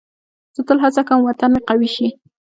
زه 0.55 0.61
تل 0.67 0.77
هڅه 0.85 1.01
کوم 1.07 1.19
وطن 1.25 1.49
مې 1.53 1.61
قوي 1.69 1.89
شي. 1.95 2.07